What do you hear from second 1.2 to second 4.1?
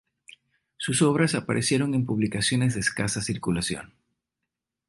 aparecieron en publicaciones de escasa circulación.